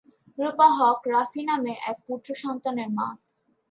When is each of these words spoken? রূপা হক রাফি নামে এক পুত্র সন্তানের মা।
রূপা 0.37 0.67
হক 0.77 0.99
রাফি 1.13 1.41
নামে 1.49 1.73
এক 1.89 1.97
পুত্র 2.07 2.29
সন্তানের 2.43 2.89
মা। 2.97 3.07